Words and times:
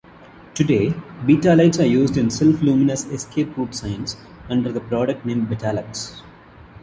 Today 0.55 0.95
betalights 1.27 1.79
are 1.79 1.85
used 1.85 2.17
in 2.17 2.31
self 2.31 2.59
luminous 2.63 3.05
escape-route 3.05 3.75
signs, 3.75 4.17
under 4.49 4.71
the 4.71 4.81
product 4.81 5.23
name 5.27 5.45
Betalux. 5.45 6.23